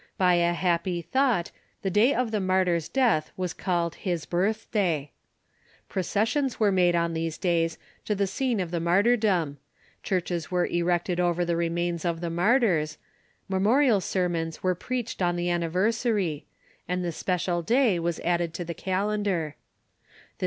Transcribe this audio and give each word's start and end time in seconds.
By 0.17 0.33
a 0.33 0.53
happy 0.53 1.03
thought, 1.03 1.51
the 1.83 1.91
day 1.91 2.11
of 2.11 2.31
the 2.31 2.39
martyr's 2.39 2.89
death 2.89 3.31
was 3.37 3.53
called 3.53 3.93
his" 4.01 4.25
birth 4.25 4.65
day," 4.71 5.11
Processions 5.89 6.59
were 6.59 6.71
made 6.71 6.95
on 6.95 7.13
these 7.13 7.37
days 7.37 7.77
to 8.05 8.15
the 8.15 8.25
scene 8.25 8.59
of 8.59 8.71
the 8.71 8.79
martyrdom, 8.79 9.59
churches 10.01 10.49
were 10.49 10.65
erected 10.65 11.19
over 11.19 11.45
the 11.45 11.55
re 11.55 11.69
mains 11.69 12.03
of 12.03 12.19
the 12.19 12.31
martyrs, 12.31 12.97
memorial 13.47 14.01
sermons 14.01 14.63
were 14.63 14.73
preached 14.73 15.21
on 15.21 15.35
the 15.35 15.51
anniversary, 15.51 16.47
and 16.87 17.05
the 17.05 17.11
special 17.11 17.61
day 17.61 17.99
was 17.99 18.19
added 18.21 18.55
to 18.55 18.65
the 18.65 18.73
calendar. 18.73 19.55